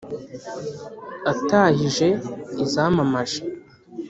Atahije 1.31 2.07
Izamamaje, 2.63 3.39